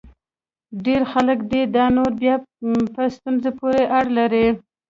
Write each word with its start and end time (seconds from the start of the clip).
ډېر 0.85 1.01
خلک 1.11 1.39
دي؟ 1.51 1.61
دا 1.75 1.85
نو 1.95 2.03
بیا 2.21 2.35
په 2.93 3.01
ستونزه 3.15 3.49
پورې 3.59 3.81
اړه 3.97 4.11
لري. 4.17 4.47